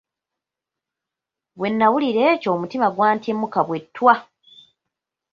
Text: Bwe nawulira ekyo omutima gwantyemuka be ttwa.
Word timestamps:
Bwe 1.57 1.69
nawulira 1.71 2.21
ekyo 2.31 2.49
omutima 2.55 2.87
gwantyemuka 2.95 3.61
be 3.67 3.77
ttwa. 3.85 4.15